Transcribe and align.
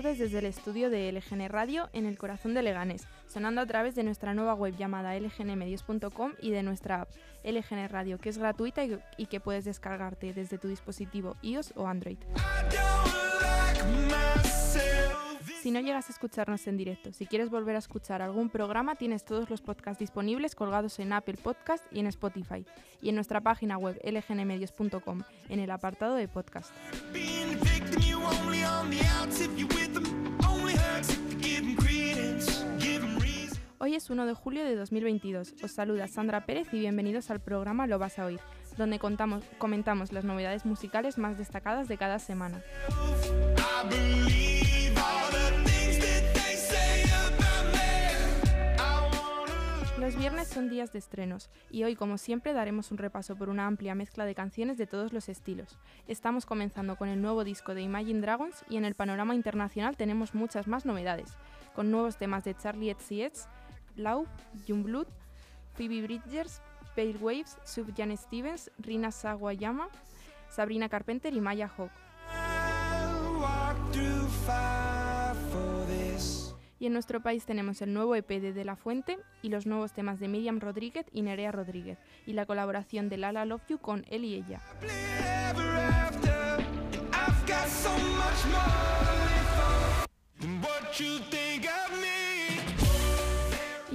Tardes 0.00 0.18
desde 0.18 0.38
el 0.38 0.46
estudio 0.46 0.88
de 0.88 1.12
LGN 1.12 1.50
Radio 1.50 1.90
en 1.92 2.06
el 2.06 2.16
corazón 2.16 2.54
de 2.54 2.62
Leganés, 2.62 3.06
sonando 3.26 3.60
a 3.60 3.66
través 3.66 3.94
de 3.94 4.02
nuestra 4.02 4.32
nueva 4.32 4.54
web 4.54 4.74
llamada 4.74 5.14
lgnmedios.com 5.14 6.32
y 6.40 6.52
de 6.52 6.62
nuestra 6.62 7.02
app 7.02 7.10
LGN 7.44 7.86
Radio, 7.90 8.16
que 8.16 8.30
es 8.30 8.38
gratuita 8.38 8.82
y, 8.82 8.98
y 9.18 9.26
que 9.26 9.40
puedes 9.40 9.66
descargarte 9.66 10.32
desde 10.32 10.56
tu 10.56 10.68
dispositivo 10.68 11.36
iOS 11.42 11.74
o 11.76 11.86
Android. 11.86 12.16
Si 15.60 15.70
no 15.70 15.80
llegas 15.80 16.08
a 16.08 16.12
escucharnos 16.12 16.66
en 16.66 16.78
directo, 16.78 17.12
si 17.12 17.26
quieres 17.26 17.50
volver 17.50 17.76
a 17.76 17.80
escuchar 17.80 18.22
algún 18.22 18.48
programa, 18.48 18.94
tienes 18.94 19.26
todos 19.26 19.50
los 19.50 19.60
podcasts 19.60 19.98
disponibles 19.98 20.54
colgados 20.54 20.98
en 20.98 21.12
Apple 21.12 21.36
Podcast 21.42 21.84
y 21.92 22.00
en 22.00 22.06
Spotify, 22.06 22.64
y 23.02 23.10
en 23.10 23.16
nuestra 23.16 23.42
página 23.42 23.76
web 23.76 24.00
lgnmedios.com, 24.02 25.22
en 25.50 25.60
el 25.60 25.70
apartado 25.70 26.14
de 26.14 26.28
podcast. 26.28 26.72
Hoy 33.82 33.94
es 33.94 34.10
1 34.10 34.26
de 34.26 34.34
julio 34.34 34.62
de 34.62 34.76
2022. 34.76 35.54
Os 35.64 35.72
saluda 35.72 36.06
Sandra 36.06 36.44
Pérez 36.44 36.68
y 36.74 36.80
bienvenidos 36.80 37.30
al 37.30 37.40
programa 37.40 37.86
Lo 37.86 37.98
vas 37.98 38.18
a 38.18 38.26
oír, 38.26 38.38
donde 38.76 38.98
contamos, 38.98 39.42
comentamos 39.56 40.12
las 40.12 40.22
novedades 40.22 40.66
musicales 40.66 41.16
más 41.16 41.38
destacadas 41.38 41.88
de 41.88 41.96
cada 41.96 42.18
semana. 42.18 42.62
Los 49.98 50.18
viernes 50.18 50.48
son 50.48 50.68
días 50.68 50.92
de 50.92 50.98
estrenos 50.98 51.48
y 51.70 51.84
hoy, 51.84 51.96
como 51.96 52.18
siempre, 52.18 52.52
daremos 52.52 52.90
un 52.90 52.98
repaso 52.98 53.34
por 53.36 53.48
una 53.48 53.66
amplia 53.66 53.94
mezcla 53.94 54.26
de 54.26 54.34
canciones 54.34 54.76
de 54.76 54.86
todos 54.86 55.14
los 55.14 55.30
estilos. 55.30 55.78
Estamos 56.06 56.44
comenzando 56.44 56.96
con 56.96 57.08
el 57.08 57.22
nuevo 57.22 57.44
disco 57.44 57.74
de 57.74 57.80
Imagine 57.80 58.20
Dragons 58.20 58.62
y 58.68 58.76
en 58.76 58.84
el 58.84 58.94
panorama 58.94 59.34
internacional 59.34 59.96
tenemos 59.96 60.34
muchas 60.34 60.66
más 60.66 60.84
novedades, 60.84 61.34
con 61.74 61.90
nuevos 61.90 62.18
temas 62.18 62.44
de 62.44 62.54
Charlie 62.54 62.94
XCX, 62.94 63.48
Love, 63.96 64.28
Blood, 64.68 65.06
Phoebe 65.74 66.02
Bridgers, 66.02 66.60
Pale 66.94 67.16
Waves, 67.20 67.56
Jan 67.96 68.16
Stevens, 68.16 68.70
Rina 68.78 69.10
Sawayama, 69.10 69.88
Sabrina 70.48 70.88
Carpenter 70.88 71.34
y 71.34 71.40
Maya 71.40 71.70
Hawk. 71.76 71.90
Y 76.78 76.86
en 76.86 76.94
nuestro 76.94 77.20
país 77.20 77.44
tenemos 77.44 77.82
el 77.82 77.92
nuevo 77.92 78.14
EP 78.14 78.26
de 78.26 78.54
De 78.54 78.64
La 78.64 78.74
Fuente 78.74 79.18
y 79.42 79.50
los 79.50 79.66
nuevos 79.66 79.92
temas 79.92 80.18
de 80.18 80.28
Miriam 80.28 80.60
Rodríguez 80.60 81.04
y 81.12 81.20
Nerea 81.20 81.52
Rodríguez 81.52 81.98
y 82.26 82.32
la 82.32 82.46
colaboración 82.46 83.10
de 83.10 83.18
Lala 83.18 83.44
Love 83.44 83.66
You 83.68 83.78
con 83.78 84.06
él 84.08 84.24
y 84.24 84.34
ella. 84.34 84.62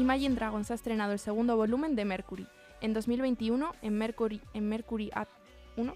Imagine 0.06 0.36
Dragons 0.36 0.70
ha 0.70 0.76
estrenado 0.76 1.14
el 1.14 1.18
segundo 1.18 1.58
volumen 1.58 1.96
de 1.96 2.06
Mercury. 2.06 2.48
En 2.80 2.94
2021, 2.94 3.72
en 3.82 3.98
Mercury, 3.98 4.40
en 4.54 4.70
Mercury 4.70 5.10
At 5.16 5.28
1, 5.78 5.96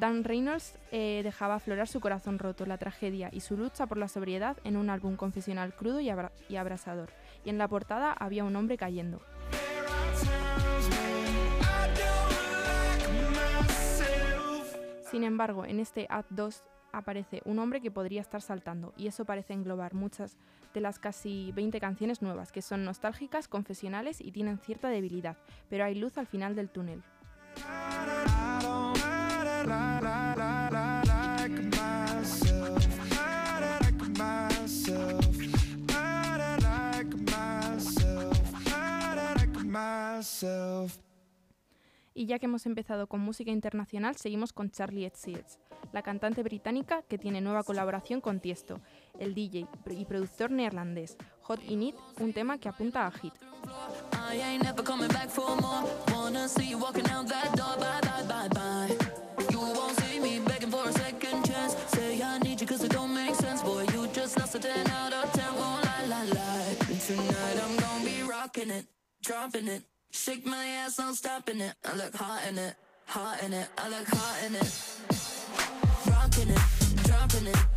Dan 0.00 0.24
Reynolds 0.24 0.78
eh, 0.90 1.20
dejaba 1.22 1.56
aflorar 1.56 1.86
su 1.86 2.00
corazón 2.00 2.38
roto, 2.38 2.64
la 2.64 2.78
tragedia 2.78 3.28
y 3.30 3.40
su 3.40 3.58
lucha 3.58 3.86
por 3.86 3.98
la 3.98 4.08
sobriedad 4.08 4.56
en 4.64 4.78
un 4.78 4.88
álbum 4.88 5.16
confesional 5.16 5.74
crudo 5.74 6.00
y, 6.00 6.10
y 6.48 6.56
abrasador. 6.56 7.10
Y 7.44 7.50
en 7.50 7.58
la 7.58 7.68
portada 7.68 8.14
había 8.14 8.42
un 8.42 8.56
hombre 8.56 8.78
cayendo. 8.78 9.20
Sin 15.10 15.24
embargo, 15.24 15.66
en 15.66 15.80
este 15.80 16.06
Ad 16.08 16.24
2 16.30 16.64
aparece 16.92 17.42
un 17.44 17.58
hombre 17.58 17.80
que 17.80 17.90
podría 17.90 18.20
estar 18.20 18.42
saltando, 18.42 18.92
y 18.96 19.06
eso 19.06 19.24
parece 19.24 19.54
englobar 19.54 19.94
muchas 19.94 20.36
de 20.74 20.80
las 20.80 20.98
casi 20.98 21.52
20 21.52 21.80
canciones 21.80 22.22
nuevas, 22.22 22.52
que 22.52 22.62
son 22.62 22.84
nostálgicas, 22.84 23.48
confesionales 23.48 24.20
y 24.20 24.32
tienen 24.32 24.58
cierta 24.58 24.88
debilidad, 24.88 25.36
pero 25.68 25.84
hay 25.84 25.94
luz 25.94 26.18
al 26.18 26.26
final 26.26 26.54
del 26.54 26.70
túnel. 26.70 27.02
Y 42.18 42.24
ya 42.24 42.38
que 42.38 42.46
hemos 42.46 42.64
empezado 42.64 43.08
con 43.08 43.20
música 43.20 43.50
internacional, 43.50 44.16
seguimos 44.16 44.54
con 44.54 44.70
Charlie 44.70 45.06
XCX, 45.06 45.58
la 45.92 46.00
cantante 46.00 46.42
británica 46.42 47.02
que 47.02 47.18
tiene 47.18 47.42
nueva 47.42 47.62
colaboración 47.62 48.22
con 48.22 48.40
Tiesto, 48.40 48.80
el 49.18 49.34
DJ 49.34 49.66
y 49.90 50.04
productor 50.06 50.50
neerlandés, 50.50 51.18
Hot 51.42 51.60
In 51.68 51.82
It, 51.82 51.94
un 52.18 52.32
tema 52.32 52.56
que 52.56 52.70
apunta 52.70 53.06
a 53.06 53.10
hit. 53.10 53.34
Shake 70.16 70.46
my 70.46 70.64
ass, 70.82 70.98
I'm 70.98 71.14
stopping 71.14 71.60
it. 71.60 71.74
I 71.84 71.94
look 71.94 72.14
hot 72.14 72.40
in 72.48 72.58
it, 72.58 72.74
hot 73.04 73.42
in 73.44 73.52
it. 73.52 73.68
I 73.76 73.88
look 73.90 74.08
hot 74.08 74.44
in 74.46 74.54
it. 74.56 74.72
Rocking 76.10 76.48
it, 76.48 77.04
dropping 77.04 77.46
it. 77.46 77.75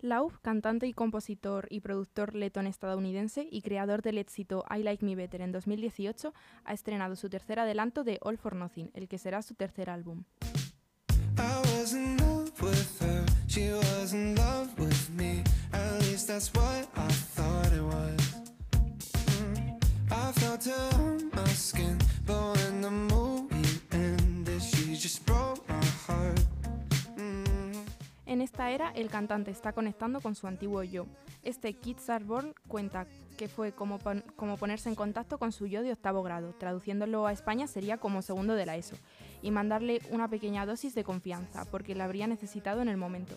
Lauf, 0.00 0.38
cantante 0.42 0.86
y 0.86 0.92
compositor 0.92 1.66
y 1.70 1.80
productor 1.80 2.34
letón 2.34 2.66
estadounidense 2.66 3.48
y 3.50 3.62
creador 3.62 4.02
del 4.02 4.18
éxito 4.18 4.62
I 4.68 4.82
Like 4.82 5.02
Me 5.02 5.16
Better 5.16 5.40
en 5.40 5.50
2018, 5.50 6.34
ha 6.64 6.72
estrenado 6.74 7.16
su 7.16 7.30
tercer 7.30 7.58
adelanto 7.58 8.04
de 8.04 8.18
All 8.20 8.36
for 8.36 8.54
Nothing, 8.54 8.90
el 8.92 9.08
que 9.08 9.16
será 9.16 9.40
su 9.40 9.54
tercer 9.54 9.88
álbum. 9.88 10.24
En 28.34 28.40
esta 28.40 28.72
era, 28.72 28.90
el 28.96 29.10
cantante 29.10 29.52
está 29.52 29.72
conectando 29.72 30.20
con 30.20 30.34
su 30.34 30.48
antiguo 30.48 30.82
yo. 30.82 31.06
Este 31.44 31.72
Kids 31.74 32.10
Are 32.10 32.24
Born 32.24 32.52
cuenta 32.66 33.06
que 33.38 33.46
fue 33.46 33.70
como, 33.70 34.00
como 34.34 34.56
ponerse 34.56 34.88
en 34.88 34.96
contacto 34.96 35.38
con 35.38 35.52
su 35.52 35.68
yo 35.68 35.84
de 35.84 35.92
octavo 35.92 36.24
grado, 36.24 36.52
traduciéndolo 36.52 37.28
a 37.28 37.32
España 37.32 37.68
sería 37.68 37.98
como 37.98 38.22
segundo 38.22 38.56
de 38.56 38.66
la 38.66 38.74
ESO, 38.74 38.96
y 39.40 39.52
mandarle 39.52 40.00
una 40.10 40.26
pequeña 40.26 40.66
dosis 40.66 40.96
de 40.96 41.04
confianza, 41.04 41.64
porque 41.66 41.94
la 41.94 42.06
habría 42.06 42.26
necesitado 42.26 42.82
en 42.82 42.88
el 42.88 42.96
momento. 42.96 43.36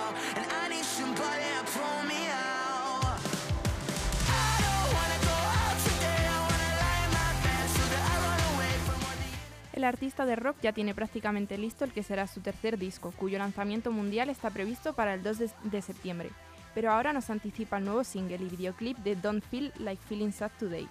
El 9.81 9.85
artista 9.85 10.27
de 10.27 10.35
rock 10.35 10.57
ya 10.61 10.73
tiene 10.73 10.93
prácticamente 10.93 11.57
listo 11.57 11.85
el 11.85 11.91
que 11.91 12.03
será 12.03 12.27
su 12.27 12.39
tercer 12.39 12.77
disco, 12.77 13.11
cuyo 13.17 13.39
lanzamiento 13.39 13.91
mundial 13.91 14.29
está 14.29 14.51
previsto 14.51 14.93
para 14.93 15.15
el 15.15 15.23
2 15.23 15.37
de, 15.63 15.81
septiembre. 15.81 16.29
Pero 16.75 16.91
ahora 16.91 17.13
nos 17.13 17.31
anticipa 17.31 17.79
el 17.79 17.85
nuevo 17.85 18.03
single 18.03 18.45
y 18.45 18.49
videoclip 18.49 18.99
de 18.99 19.15
Don't 19.15 19.43
Feel 19.43 19.73
Like 19.79 20.03
Feeling 20.07 20.33
Sad 20.33 20.51
Today. 20.59 20.87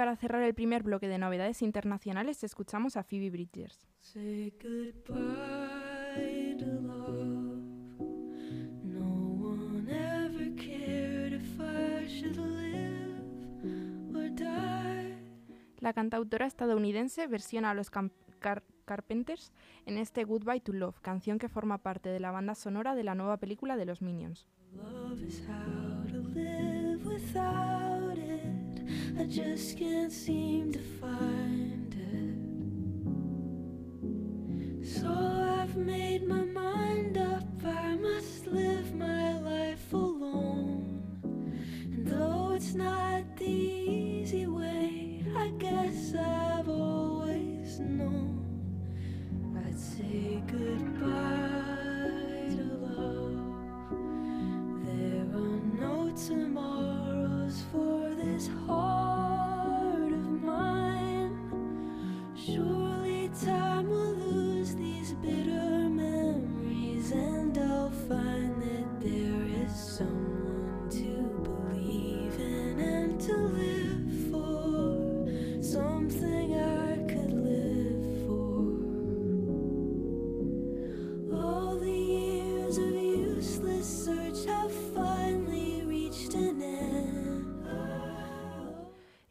Para 0.00 0.16
cerrar 0.16 0.42
el 0.44 0.54
primer 0.54 0.82
bloque 0.82 1.08
de 1.08 1.18
novedades 1.18 1.60
internacionales, 1.60 2.42
escuchamos 2.42 2.96
a 2.96 3.02
Phoebe 3.02 3.28
Bridgers. 3.28 3.86
Say 4.00 4.50
goodbye 4.58 6.56
to 6.58 6.64
love. 6.80 7.60
No 8.82 9.04
one 9.04 9.86
ever 9.92 10.56
cared 10.56 11.34
if 11.34 11.60
I 11.60 12.08
should 12.08 12.38
live 12.38 13.20
or 14.16 14.30
die. 14.34 15.18
La 15.80 15.92
cantautora 15.92 16.46
estadounidense 16.46 17.26
versiona 17.26 17.72
a 17.72 17.74
los 17.74 17.90
Car- 17.90 18.62
Carpenters 18.86 19.52
en 19.84 19.98
este 19.98 20.24
Goodbye 20.24 20.60
to 20.60 20.72
Love, 20.72 20.98
canción 21.02 21.38
que 21.38 21.50
forma 21.50 21.76
parte 21.76 22.08
de 22.08 22.20
la 22.20 22.30
banda 22.30 22.54
sonora 22.54 22.94
de 22.94 23.04
la 23.04 23.14
nueva 23.14 23.36
película 23.36 23.76
de 23.76 23.84
los 23.84 24.00
Minions. 24.00 24.48
Love 24.72 25.20
is 25.22 25.42
how 25.46 26.06
to 26.10 26.22
live. 26.30 26.80
I 29.18 29.24
just 29.24 29.78
can't 29.78 30.12
seem 30.12 30.72
to 30.72 30.78
find 31.00 31.94
it. 34.82 34.86
So 34.86 35.08
I've 35.08 35.76
made 35.76 36.26
my 36.26 36.44
mind 36.44 37.18
up. 37.18 37.44
I 37.64 37.96
must 37.96 38.46
live 38.46 38.94
my 38.94 39.38
life 39.40 39.92
alone. 39.92 41.02
And 41.92 42.06
though 42.06 42.52
it's 42.54 42.74
not 42.74 43.09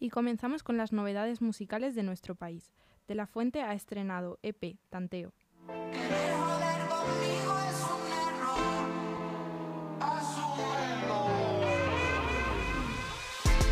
Y 0.09 0.11
comenzamos 0.11 0.63
con 0.63 0.75
las 0.75 0.91
novedades 0.91 1.39
musicales 1.39 1.93
de 1.93 2.01
nuestro 2.01 2.33
país. 2.33 2.73
De 3.07 3.13
la 3.13 3.27
Fuente 3.27 3.61
ha 3.61 3.75
estrenado 3.75 4.39
EP 4.41 4.79
Tanteo. 4.89 5.33
Querer 5.67 6.33
joder 6.33 6.87
conmigo 6.89 7.59
es 7.69 7.79
un 7.93 8.01
error. 8.17 8.89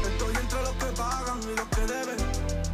Estoy 0.05 0.35
entre 0.43 0.61
los 0.61 0.73
que 0.73 0.85
pagan 0.95 1.39
y 1.41 1.55
los 1.55 1.67
que 1.69 1.81
deben. 1.91 2.19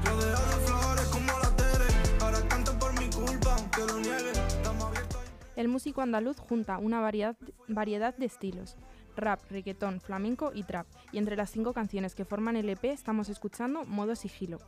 Rodeado 0.03 0.45
de 0.45 0.65
flores 0.65 1.07
como 1.07 1.31
las 1.39 1.55
Tere. 1.55 1.89
Ahora 2.19 2.39
cantan 2.49 2.77
por 2.77 2.91
mi 2.99 3.09
culpa, 3.11 3.55
aunque 3.55 3.81
lo 3.87 3.97
nieguen. 4.01 4.35
Estamos 4.45 4.83
abiertos 4.83 5.15
a 5.15 5.61
El 5.61 5.69
músico 5.69 6.01
andaluz 6.01 6.37
junta 6.37 6.79
una 6.79 6.99
variedad, 6.99 7.37
variedad 7.69 8.13
de 8.13 8.25
estilos, 8.25 8.75
rap, 9.17 9.39
reggaetón, 9.49 9.99
flamenco 9.99 10.51
y 10.53 10.63
trap, 10.63 10.85
y 11.11 11.17
entre 11.17 11.35
las 11.35 11.49
cinco 11.51 11.73
canciones 11.73 12.15
que 12.15 12.25
forman 12.25 12.55
el 12.55 12.69
EP 12.69 12.85
estamos 12.85 13.29
escuchando 13.29 13.85
Modo 13.85 14.15
Sigilo. 14.15 14.59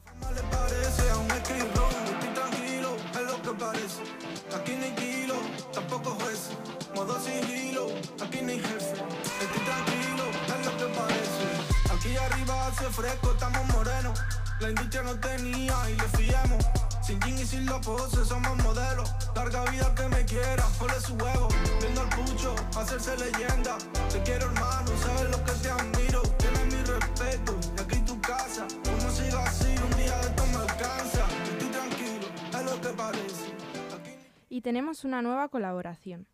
Aquí 11.92 12.16
arriba 12.18 12.68
hace 12.68 12.86
fresco, 12.86 13.32
estamos 13.32 13.66
morenos. 13.74 14.20
La 14.60 14.70
industria 14.70 15.02
no 15.04 15.20
tenía 15.20 15.76
y 15.90 15.96
le 15.96 16.08
fiemos. 16.18 16.66
Sin 17.02 17.20
jean 17.20 17.40
y 17.40 17.46
sin 17.46 17.66
la 17.66 17.80
pose, 17.82 18.24
somos 18.26 18.56
modelos. 18.64 19.12
Larga 19.36 19.64
vida 19.72 19.94
que 19.96 20.08
me 20.10 20.26
quiera, 20.26 20.66
ponle 20.78 21.00
su 21.00 21.14
huevo. 21.16 21.48
Viendo 21.80 22.02
al 22.02 22.10
pucho, 22.10 22.56
hacerse 22.78 23.18
leyenda. 23.18 23.78
Te 24.16 24.22
quiero 24.22 24.46
hermano, 24.46 24.88
sabes 24.96 25.30
lo 25.30 25.44
que 25.44 25.52
te 25.62 25.70
admiro. 25.70 26.22
Tienes 26.38 26.66
mi 26.74 26.82
respeto, 26.84 27.60
y 27.76 27.82
aquí 27.82 28.06
tu 28.06 28.22
casa. 28.22 28.66
Como 28.86 29.10
siga 29.12 29.44
así, 29.44 29.68
un 29.68 29.98
día 29.98 30.18
de 30.18 30.28
esto 30.28 30.46
me 30.48 30.56
alcanza. 30.56 31.28
Estoy 31.44 31.68
tranquilo, 31.68 32.28
es 32.50 32.64
lo 32.64 32.82
que 32.82 32.96
parece. 32.96 33.46
Y 34.48 34.62
tenemos 34.62 35.04
una 35.04 35.22
nueva 35.22 35.50
colaboración. 35.50 36.28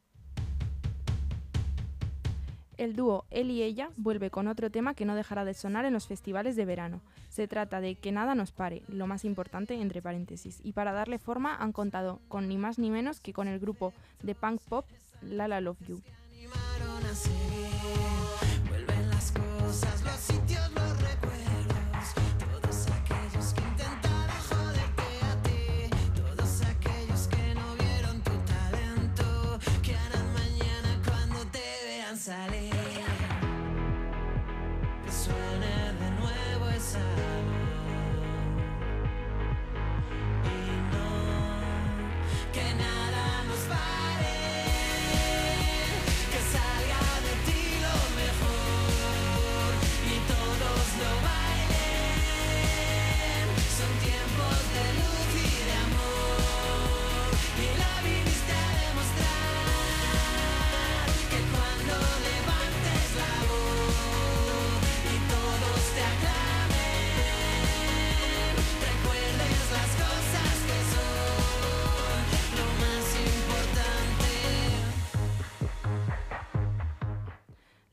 El 2.77 2.95
dúo 2.95 3.25
Él 3.31 3.49
y 3.49 3.63
Ella 3.63 3.89
vuelve 3.97 4.29
con 4.29 4.47
otro 4.47 4.69
tema 4.69 4.93
que 4.93 5.05
no 5.05 5.15
dejará 5.15 5.43
de 5.43 5.55
sonar 5.55 5.85
en 5.85 5.93
los 5.93 6.05
festivales 6.05 6.55
de 6.55 6.65
verano. 6.65 7.01
Se 7.29 7.47
trata 7.47 7.81
de 7.81 7.95
Que 7.95 8.11
nada 8.11 8.35
nos 8.35 8.51
pare, 8.51 8.83
lo 8.89 9.07
más 9.07 9.25
importante 9.25 9.73
entre 9.73 10.03
paréntesis, 10.03 10.59
y 10.63 10.73
para 10.73 10.91
darle 10.91 11.17
forma 11.17 11.55
han 11.55 11.71
contado 11.71 12.19
con 12.27 12.47
ni 12.47 12.57
más 12.57 12.77
ni 12.77 12.91
menos 12.91 13.19
que 13.19 13.33
con 13.33 13.47
el 13.47 13.59
grupo 13.59 13.91
de 14.21 14.35
punk 14.35 14.61
pop 14.69 14.85
Lala 15.23 15.61
Love 15.61 15.79
You. 15.87 16.01
seguir. 17.15 18.00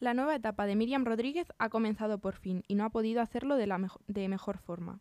La 0.09 0.15
nueva 0.15 0.37
etapa 0.37 0.65
de 0.65 0.75
Miriam 0.75 1.05
Rodríguez 1.05 1.53
ha 1.59 1.69
comenzado 1.69 2.17
por 2.17 2.35
fin 2.35 2.65
y 2.67 2.77
no 2.77 2.87
ha 2.87 2.89
podido 2.89 3.21
hacerlo 3.21 3.57
de, 3.57 4.29
mejor 4.29 4.57
forma. 4.57 5.01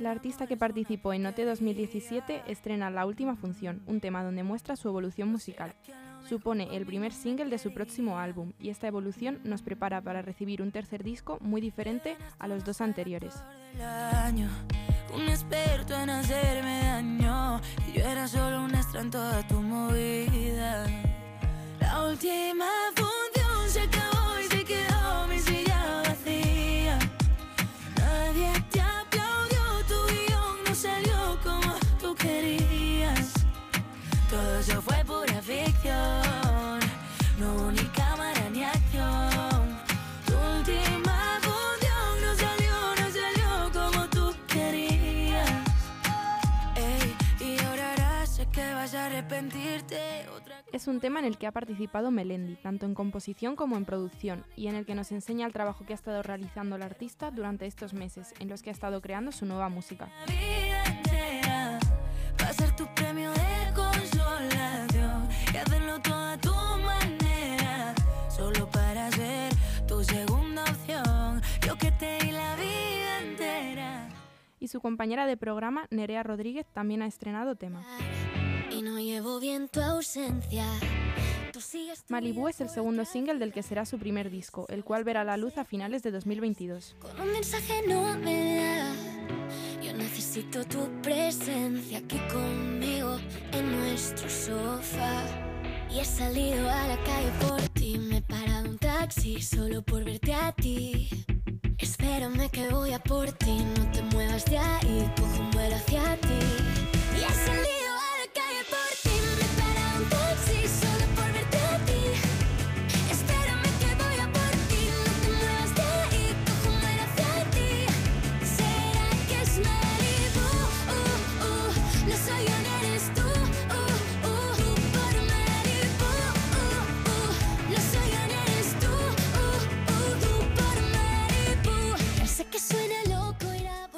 La 0.00 0.10
artista 0.10 0.48
que 0.48 0.56
participó 0.56 1.12
en 1.12 1.22
Note 1.22 1.44
2017 1.44 2.42
estrena 2.48 2.90
La 2.90 3.06
Última 3.06 3.36
Función, 3.36 3.84
un 3.86 4.00
tema 4.00 4.24
donde 4.24 4.42
muestra 4.42 4.74
su 4.74 4.88
evolución 4.88 5.28
musical. 5.28 5.76
Supone 6.28 6.76
el 6.76 6.86
primer 6.86 7.12
single 7.12 7.48
de 7.48 7.58
su 7.58 7.72
próximo 7.72 8.18
álbum 8.18 8.52
y 8.58 8.70
esta 8.70 8.88
evolución 8.88 9.38
nos 9.44 9.62
prepara 9.62 10.00
para 10.00 10.22
recibir 10.22 10.60
un 10.60 10.72
tercer 10.72 11.04
disco 11.04 11.38
muy 11.40 11.60
diferente 11.60 12.16
a 12.40 12.48
los 12.48 12.64
dos 12.64 12.80
anteriores. 12.80 13.44
Un 15.12 15.28
experto 15.28 15.94
en 15.94 16.10
hacerme 16.10 16.82
daño. 16.84 17.60
Y 17.86 17.98
yo 17.98 18.04
era 18.04 18.26
solo 18.28 18.64
un 18.64 18.74
extra 18.74 19.00
en 19.00 19.10
toda 19.10 19.46
tu 19.46 19.60
movida. 19.60 20.86
La 21.80 22.04
última 22.04 22.66
función 22.94 23.68
se 23.68 23.80
acabó 23.82 24.21
arrepentirte. 49.22 50.26
Otra 50.36 50.62
Es 50.72 50.86
un 50.86 51.00
tema 51.00 51.20
en 51.20 51.26
el 51.26 51.38
que 51.38 51.46
ha 51.46 51.52
participado 51.52 52.10
Melendi, 52.10 52.56
tanto 52.56 52.86
en 52.86 52.94
composición 52.94 53.56
como 53.56 53.76
en 53.76 53.84
producción, 53.84 54.44
y 54.56 54.66
en 54.68 54.74
el 54.74 54.86
que 54.86 54.94
nos 54.94 55.12
enseña 55.12 55.46
el 55.46 55.52
trabajo 55.52 55.84
que 55.84 55.92
ha 55.92 55.96
estado 55.96 56.22
realizando 56.22 56.76
el 56.76 56.82
artista 56.82 57.30
durante 57.30 57.66
estos 57.66 57.94
meses, 57.94 58.34
en 58.40 58.48
los 58.48 58.62
que 58.62 58.70
ha 58.70 58.72
estado 58.72 59.00
creando 59.00 59.32
su 59.32 59.46
nueva 59.46 59.68
música. 59.68 60.08
Y 74.58 74.68
su 74.68 74.80
compañera 74.80 75.26
de 75.26 75.36
programa, 75.36 75.86
Nerea 75.90 76.22
Rodríguez, 76.22 76.66
también 76.72 77.02
ha 77.02 77.06
estrenado 77.06 77.56
tema. 77.56 77.84
Y 78.74 78.82
no 78.82 78.98
llevo 78.98 79.38
bien 79.38 79.68
tu 79.68 79.80
ausencia. 79.80 80.64
Malibu 82.08 82.48
es 82.48 82.60
el 82.60 82.68
segundo 82.68 83.04
single 83.04 83.38
del 83.38 83.52
que 83.52 83.62
será 83.62 83.84
su 83.84 83.98
primer 83.98 84.30
disco, 84.30 84.66
el 84.68 84.84
cual 84.84 85.04
verá 85.04 85.24
la 85.24 85.36
luz 85.36 85.58
a 85.58 85.64
finales 85.64 86.02
de 86.02 86.10
2022. 86.10 86.96
Con 87.00 87.20
un 87.20 87.32
mensaje 87.32 87.82
no 87.86 88.18
me 88.18 88.56
da. 88.56 88.94
Yo 89.82 89.92
necesito 89.92 90.64
tu 90.64 90.88
presencia 91.02 91.98
aquí 91.98 92.18
conmigo 92.32 93.18
en 93.52 93.78
nuestro 93.78 94.28
sofá. 94.28 95.22
Y 95.90 96.00
he 96.00 96.04
salido 96.04 96.68
a 96.68 96.88
la 96.88 96.96
calle 97.04 97.30
por 97.46 97.60
ti. 97.70 97.98
Me 97.98 98.18
he 98.18 98.22
parado 98.22 98.70
un 98.70 98.78
taxi 98.78 99.40
solo 99.42 99.82
por 99.82 100.04
verte 100.04 100.34
a 100.34 100.52
ti. 100.52 101.08
Espérame 101.78 102.48
que 102.50 102.68
voy 102.68 102.92
a 102.92 103.02
por 103.02 103.30
ti. 103.32 103.58
No 103.76 103.90
te 103.92 104.02
muevas 104.14 104.44
de 104.46 104.58
ahí. 104.58 105.12
Cojo 105.18 105.42
un 105.42 105.50
vuelo 105.50 105.76
hacia 105.76 106.16
ti. 106.20 106.38
Y 107.18 107.22
he 107.22 107.34
salido 107.34 107.81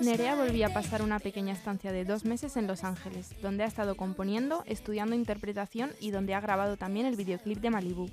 Nerea 0.05 0.35
volvió 0.35 0.67
a 0.67 0.69
pasar 0.69 1.01
una 1.01 1.19
pequeña 1.19 1.55
estancia 1.55 1.91
de 1.91 2.05
dos 2.05 2.27
meses 2.27 2.59
en 2.59 2.67
Los 2.67 2.85
Ángeles, 2.85 3.31
donde 3.41 3.65
ha 3.65 3.67
estado 3.67 3.97
componiendo, 3.97 4.63
estudiando 4.67 5.17
interpretación 5.17 5.93
y 5.99 6.11
donde 6.11 6.35
ha 6.35 6.41
grabado 6.41 6.77
también 6.77 7.07
el 7.07 7.17
videoclip 7.17 7.59
de 7.61 7.71
Malibu. 7.71 8.11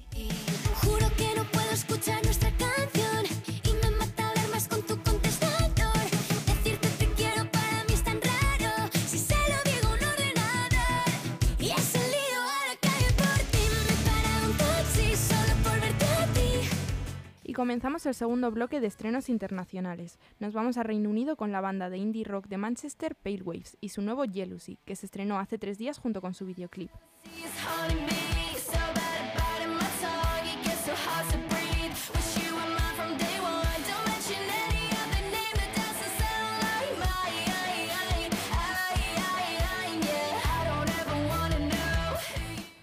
Y 17.52 17.54
comenzamos 17.54 18.06
el 18.06 18.14
segundo 18.14 18.50
bloque 18.50 18.80
de 18.80 18.88
estrenos 18.88 19.28
internacionales. 19.28 20.20
Nos 20.40 20.54
vamos 20.54 20.78
a 20.78 20.84
Reino 20.84 21.10
Unido 21.10 21.36
con 21.36 21.52
la 21.52 21.60
banda 21.60 21.90
de 21.90 21.98
indie 21.98 22.24
rock 22.24 22.48
de 22.48 22.56
Manchester, 22.56 23.14
Pale 23.14 23.42
Waves, 23.44 23.76
y 23.82 23.90
su 23.90 24.02
nuevo 24.02 24.24
Jealousy, 24.24 24.80
que 24.86 24.96
se 24.96 25.06
estrenó 25.06 25.38
hace 25.38 25.58
tres 25.58 25.78
días 25.78 25.98
junto 25.98 26.22
con 26.22 26.34
su 26.34 26.46
videoclip. 26.46 26.92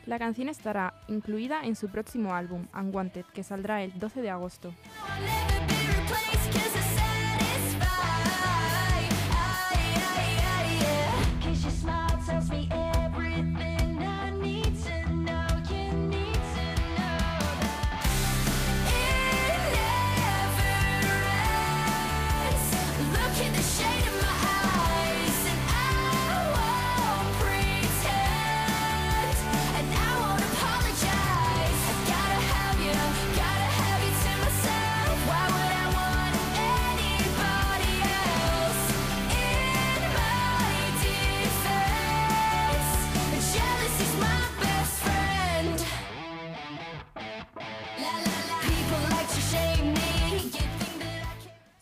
La 0.09 0.19
canción 0.19 0.49
estará 0.49 0.95
incluida 1.09 1.61
en 1.65 1.77
su 1.77 1.91
próximo 1.91 2.33
álbum, 2.33 2.67
Unwanted, 2.73 3.27
que 3.35 3.43
saldrá 3.43 3.83
el 3.83 3.99
12 3.99 4.23
de 4.23 4.31
agosto. 4.31 4.73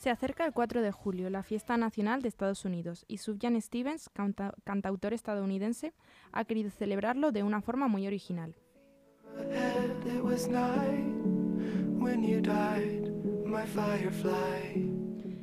Se 0.06 0.10
acerca 0.10 0.46
el 0.46 0.52
4 0.52 0.82
de 0.82 0.92
julio, 0.92 1.30
la 1.30 1.42
fiesta 1.42 1.76
nacional 1.76 2.22
de 2.22 2.28
Estados 2.28 2.64
Unidos, 2.64 3.04
y 3.08 3.18
Sufjan 3.18 3.60
Stevens, 3.60 4.08
canta- 4.08 4.54
cantautor 4.62 5.12
estadounidense, 5.12 5.94
ha 6.30 6.44
querido 6.44 6.70
celebrarlo 6.70 7.32
de 7.32 7.42
una 7.42 7.60
forma 7.60 7.88
muy 7.88 8.06
original. 8.06 8.54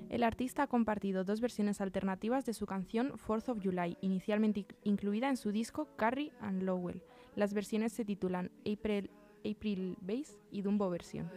El 0.08 0.24
artista 0.24 0.64
ha 0.64 0.68
compartido 0.68 1.26
dos 1.26 1.42
versiones 1.42 1.82
alternativas 1.82 2.46
de 2.46 2.54
su 2.54 2.66
canción 2.66 3.18
Fourth 3.18 3.50
of 3.50 3.60
July, 3.62 3.98
inicialmente 4.00 4.62
inc- 4.62 4.76
incluida 4.86 5.28
en 5.28 5.36
su 5.36 5.52
disco 5.52 5.90
Carrie 5.98 6.32
and 6.40 6.64
Lowell. 6.64 7.04
Las 7.36 7.54
versiones 7.54 7.92
se 7.92 8.06
titulan 8.06 8.50
April, 8.62 9.12
April 9.44 9.98
Bass 10.00 10.38
y 10.52 10.62
Dumbo 10.62 10.90
Version. 10.90 11.30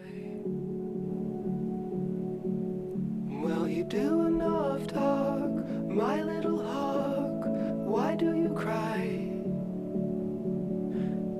Well, 3.42 3.68
you 3.68 3.84
do 3.84 4.26
enough 4.26 4.86
talk, 4.86 5.50
my 5.88 6.22
little 6.22 6.62
hawk. 6.62 7.44
Why 7.86 8.14
do 8.14 8.34
you 8.34 8.50
cry? 8.54 9.30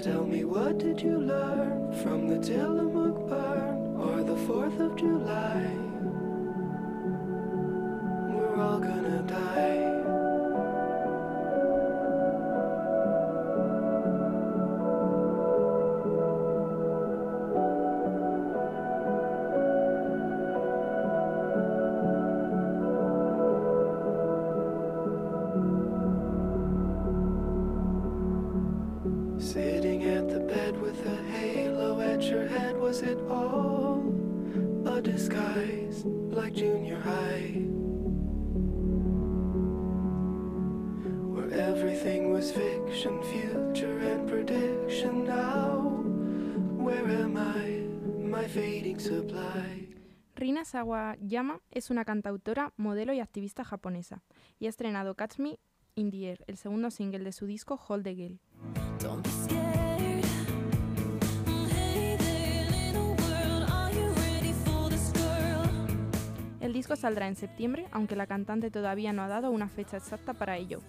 Tell 0.02 0.24
me, 0.24 0.44
what 0.44 0.78
did 0.78 1.00
you 1.00 1.18
learn 1.18 1.92
from 2.02 2.28
the 2.28 2.38
Tillamook 2.38 3.28
burn 3.28 3.96
or 3.96 4.22
the 4.22 4.36
4th 4.46 4.78
of 4.78 4.96
July? 4.96 5.68
We're 8.30 8.56
all 8.62 8.78
gonna 8.78 9.22
die. 9.22 9.75
All 33.28 34.02
a 34.87 35.00
disguise 35.00 36.04
like 36.04 36.54
junior 36.54 37.00
high? 37.00 37.62
Where 41.33 41.50
everything 41.52 42.33
was 42.33 42.52
fiction, 42.52 43.23
future, 43.23 43.99
and 43.99 44.28
prediction. 44.28 45.25
Now, 45.25 46.02
where 46.76 47.06
am 47.06 47.37
I? 47.37 47.87
My 48.26 48.47
fading 48.49 48.99
supply. 48.99 49.88
Rina 50.37 50.64
Sawayama 50.64 51.61
es 51.71 51.90
una 51.90 52.04
cantautora, 52.04 52.73
modelo 52.76 53.12
y 53.14 53.21
activista 53.21 53.64
japonesa, 53.64 54.23
y 54.59 54.66
ha 54.66 54.68
estrenado 54.68 55.14
Catch 55.14 55.38
Me 55.38 55.59
in 55.95 56.11
the 56.11 56.28
Air, 56.28 56.45
el 56.47 56.59
segundo 56.59 56.90
single 56.90 57.25
de 57.25 57.33
su 57.33 57.47
disco 57.47 57.80
Hold 57.88 58.04
the 58.04 58.14
Gale. 58.14 59.85
Disco 66.86 66.94
saldrá 66.94 67.26
en 67.26 67.34
septiembre, 67.34 67.88
aunque 67.90 68.14
la 68.14 68.28
cantante 68.28 68.70
todavía 68.70 69.12
no 69.12 69.22
ha 69.22 69.26
dado 69.26 69.50
una 69.50 69.68
fecha 69.68 69.96
exacta 69.96 70.34
para 70.34 70.56
ello. 70.56 70.82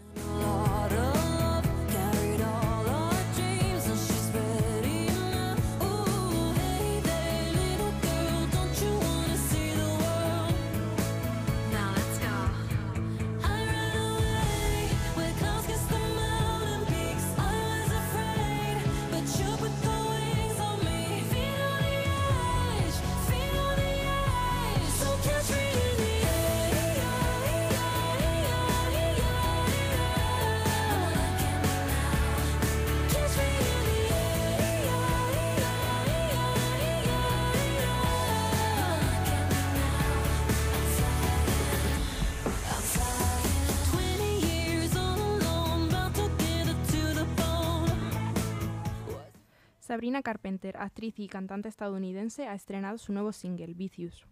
Sabrina 49.98 50.22
Carpenter, 50.22 50.78
actriz 50.78 51.18
y 51.18 51.28
cantante 51.28 51.70
estadounidense, 51.70 52.48
ha 52.48 52.54
estrenado 52.54 53.00
su 53.00 53.14
nuevo 53.14 53.32
single, 53.32 53.74
Vicious. 53.74 54.28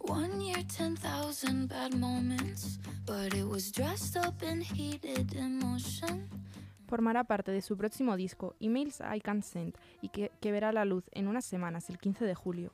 One 0.00 0.44
year, 0.44 0.66
10,000 0.66 1.68
bad 1.68 1.94
moments, 1.94 2.80
but 3.06 3.32
it 3.32 3.44
was 3.44 3.70
dressed 3.70 4.16
up 4.16 4.42
in 4.42 4.62
heated 4.62 5.36
emotion. 5.36 6.28
Formará 6.88 7.22
parte 7.22 7.52
de 7.52 7.62
su 7.62 7.76
próximo 7.76 8.16
disco, 8.16 8.56
Emails 8.58 9.00
I 9.00 9.20
Can't 9.20 9.44
Send, 9.44 9.76
y 10.02 10.08
que, 10.08 10.32
que 10.40 10.50
verá 10.50 10.72
la 10.72 10.84
luz 10.84 11.04
en 11.12 11.28
unas 11.28 11.44
semanas, 11.44 11.88
el 11.88 11.98
15 11.98 12.24
de 12.24 12.34
julio. 12.34 12.72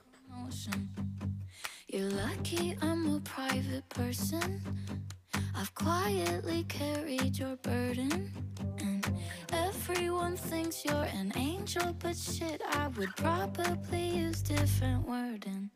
I've 5.54 5.74
quietly 5.74 6.64
carried 6.64 7.36
your 7.36 7.56
burden. 7.56 8.51
Everyone 9.88 10.36
thinks 10.36 10.84
you're 10.84 11.08
an 11.20 11.32
angel, 11.34 11.92
but 11.98 12.16
shit, 12.16 12.62
I 12.70 12.86
would 12.96 13.14
probably 13.16 14.10
use 14.10 14.40
different 14.40 15.08
wording. 15.08 15.70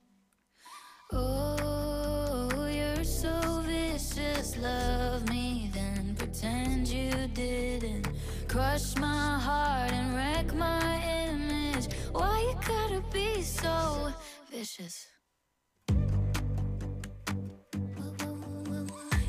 Oh, 1.12 2.68
you're 2.72 3.02
so 3.02 3.62
vicious. 3.66 4.56
Love 4.58 5.28
me, 5.28 5.72
then 5.74 6.14
pretend 6.16 6.86
you 6.86 7.10
didn't. 7.34 8.08
Crush 8.46 8.94
my 8.96 9.40
heart 9.40 9.92
and 9.92 10.14
wreck 10.14 10.54
my 10.54 11.02
image. 11.28 11.92
Why 12.12 12.40
you 12.42 12.54
gotta 12.64 13.02
be 13.12 13.42
so 13.42 14.12
vicious? 14.52 15.08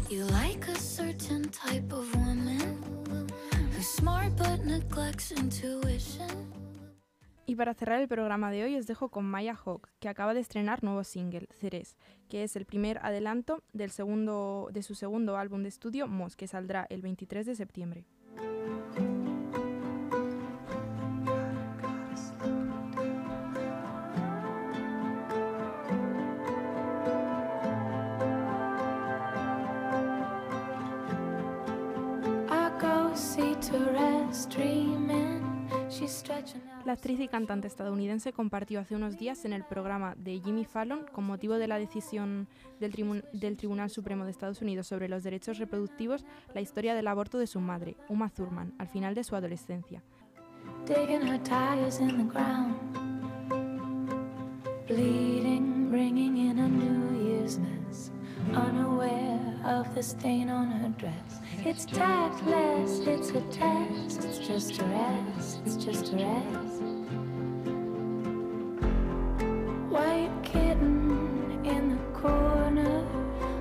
You 0.07 0.23
like 0.25 0.67
a 0.67 0.75
certain 0.75 1.49
type 1.49 1.91
of 1.91 2.15
woman 2.15 2.26
Y 7.45 7.55
para 7.55 7.73
cerrar 7.73 8.01
el 8.01 8.07
programa 8.07 8.51
de 8.51 8.63
hoy 8.63 8.75
os 8.75 8.87
dejo 8.87 9.09
con 9.09 9.25
Maya 9.25 9.55
Hawk, 9.55 9.87
que 9.99 10.09
acaba 10.09 10.33
de 10.33 10.41
estrenar 10.41 10.83
nuevo 10.83 11.03
single, 11.03 11.47
Ceres, 11.51 11.95
que 12.29 12.43
es 12.43 12.55
el 12.55 12.65
primer 12.65 12.99
adelanto 13.01 13.63
del 13.73 13.89
segundo, 13.89 14.69
de 14.71 14.83
su 14.83 14.95
segundo 14.95 15.37
álbum 15.37 15.63
de 15.63 15.69
estudio, 15.69 16.07
Moss, 16.07 16.35
que 16.35 16.47
saldrá 16.47 16.85
el 16.89 17.01
23 17.01 17.45
de 17.45 17.55
septiembre. 17.55 18.05
La 36.85 36.93
actriz 36.93 37.19
y 37.19 37.27
cantante 37.27 37.67
estadounidense 37.67 38.33
compartió 38.33 38.79
hace 38.79 38.95
unos 38.95 39.17
días 39.17 39.45
en 39.45 39.53
el 39.53 39.63
programa 39.63 40.15
de 40.15 40.39
Jimmy 40.39 40.65
Fallon, 40.65 41.05
con 41.11 41.25
motivo 41.25 41.55
de 41.55 41.67
la 41.67 41.79
decisión 41.79 42.47
del, 42.79 42.93
tribu- 42.93 43.23
del 43.33 43.57
Tribunal 43.57 43.89
Supremo 43.89 44.25
de 44.25 44.31
Estados 44.31 44.61
Unidos 44.61 44.87
sobre 44.87 45.09
los 45.09 45.23
derechos 45.23 45.57
reproductivos, 45.57 46.25
la 46.53 46.61
historia 46.61 46.95
del 46.95 47.07
aborto 47.07 47.37
de 47.37 47.47
su 47.47 47.59
madre, 47.59 47.95
Uma 48.09 48.29
Thurman, 48.29 48.73
al 48.77 48.87
final 48.87 49.15
de 49.15 49.23
su 49.23 49.35
adolescencia. 49.35 50.01
Unaware 58.53 59.57
of 59.65 59.93
the 59.93 60.01
stain 60.01 60.49
on 60.49 60.71
her 60.71 60.89
dress. 60.97 61.36
It's 61.65 61.85
tactless, 61.85 62.99
it's 63.05 63.31
a 63.31 63.41
test. 63.51 64.23
It's 64.23 64.39
just 64.39 64.79
a 64.79 64.85
rest, 64.85 65.61
it's 65.65 65.75
just 65.75 66.13
a 66.13 66.17
rest. 66.17 66.81
White 69.89 70.31
kitten 70.43 71.59
in 71.65 71.89
the 71.89 72.19
corner. 72.19 73.03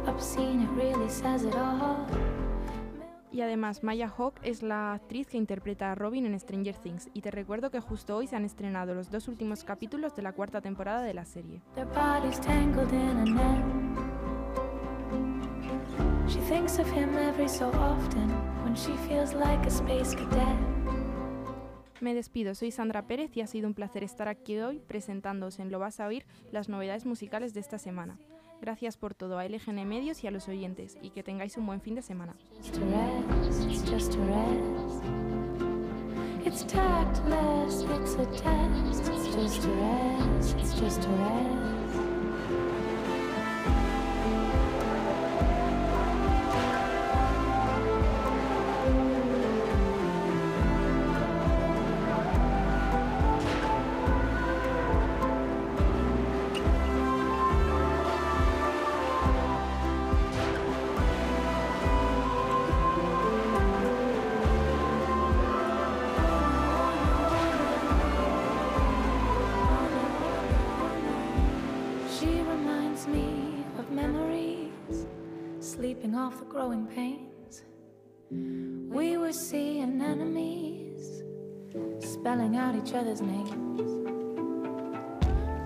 Obscene, 0.07 0.63
it 0.63 0.71
really 0.77 1.09
says 1.09 1.45
it 1.45 1.55
all. 1.55 2.07
Y 3.33 3.43
además, 3.43 3.83
Maya 3.83 4.09
Hawke 4.09 4.41
es 4.45 4.63
la 4.63 4.95
actriz 4.95 5.27
que 5.27 5.37
interpreta 5.37 5.93
a 5.93 5.95
Robin 5.95 6.25
en 6.25 6.41
Stranger 6.41 6.75
Things, 6.75 7.11
y 7.13 7.21
te 7.21 7.31
recuerdo 7.31 7.71
que 7.71 7.81
justo 7.81 8.17
hoy 8.17 8.27
se 8.27 8.37
han 8.37 8.47
estrenado 8.47 8.95
los 8.95 9.11
dos 9.11 9.29
últimos 9.29 9.63
capítulos 9.63 10.17
de 10.17 10.23
la 10.23 10.33
cuarta 10.33 10.63
temporada 10.63 11.03
de 11.03 11.13
la 11.13 11.27
serie. 11.27 11.61
Their 11.75 11.87
She 16.29 16.41
thinks 16.41 16.79
of 16.79 16.91
him 16.91 17.17
every 17.17 17.49
so 17.49 17.71
often 17.73 18.29
when 18.65 18.75
she 18.75 18.93
feels 19.09 19.33
like 19.33 19.65
a 19.67 19.71
space 19.71 20.15
cadet. 20.15 20.59
Me 22.01 22.15
despido, 22.15 22.55
soy 22.55 22.71
Sandra 22.71 23.07
Pérez 23.07 23.37
y 23.37 23.41
ha 23.41 23.47
sido 23.47 23.67
un 23.69 23.75
placer 23.75 24.03
estar 24.03 24.29
aquí 24.29 24.59
hoy 24.59 24.81
presentándoos 24.87 25.59
en 25.61 25.71
Lo 25.71 25.79
vas 25.79 26.01
a 26.01 26.07
oír 26.07 26.27
las 26.53 26.69
novedades 26.69 27.07
musicales 27.07 27.55
de 27.55 27.61
esta 27.61 27.79
semana. 27.79 28.19
Gracias 28.61 28.97
por 28.97 29.15
todo 29.15 29.39
a 29.39 29.45
LGN 29.45 29.87
Medios 29.87 30.25
y 30.25 30.27
a 30.27 30.31
los 30.31 30.49
oyentes, 30.49 30.99
y 31.01 31.11
que 31.11 31.23
tengáis 31.23 31.57
un 31.57 31.67
buen 31.67 31.81
fin 31.81 31.95
de 31.95 32.03
semana. 32.03 32.35
It's 36.45 36.65
sleeping 75.77 76.15
off 76.15 76.39
the 76.39 76.45
growing 76.47 76.87
pains. 76.87 77.63
We 78.31 79.19
were 79.19 79.33
seeing 79.33 80.01
enemies, 80.01 81.23
spelling 81.99 82.57
out 82.57 82.75
each 82.75 82.95
other's 82.95 83.21
names. 83.21 83.83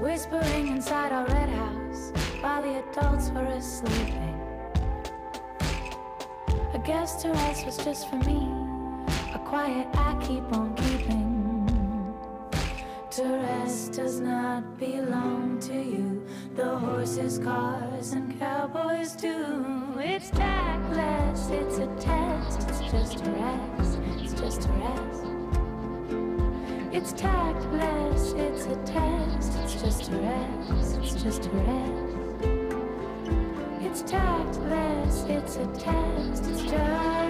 Whispering 0.01 0.67
inside 0.67 1.13
our 1.13 1.27
red 1.27 1.49
house 1.49 2.13
while 2.41 2.61
the 2.61 2.83
adults 2.83 3.31
were 3.31 3.45
asleep. 3.45 4.15
I 6.75 6.79
guess 6.85 7.23
to 7.23 7.29
rest 7.29 7.67
was 7.67 7.77
just 7.77 8.11
for 8.11 8.17
me, 8.17 8.49
a 9.33 9.39
quiet 9.39 9.87
I 9.95 10.17
keep 10.27 10.43
on 10.53 10.75
keeping. 10.75 11.20
Rest 13.23 13.93
does 13.93 14.19
not 14.21 14.79
belong 14.79 15.59
to 15.61 15.75
you. 15.75 16.25
The 16.57 16.79
horses, 16.79 17.39
cars, 17.39 18.13
and 18.13 18.39
cowboys 18.39 19.13
do. 19.13 19.95
It's 19.99 20.31
tactless, 20.31 21.51
it's 21.51 21.79
a 21.79 21.87
test, 21.97 22.67
it's 22.69 22.81
just 22.91 23.27
a 23.27 23.31
rest, 23.33 23.99
it's 24.17 24.33
just 24.41 24.65
a 24.65 24.73
rest. 24.73 25.25
It's 26.93 27.13
tactless, 27.13 28.33
it's 28.33 28.65
a 28.67 28.77
test, 28.87 29.53
it's 29.63 29.75
just 29.83 30.09
a 30.11 30.17
rest, 30.17 30.99
it's 30.99 31.23
just 31.23 31.47
a 31.47 31.51
rest. 31.51 32.17
It's 33.83 34.03
tactless, 34.03 35.25
it's 35.29 35.57
a 35.57 35.67
test, 35.79 36.47
it's 36.47 36.63
just 36.63 37.30